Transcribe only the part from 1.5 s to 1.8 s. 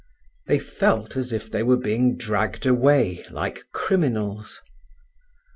they were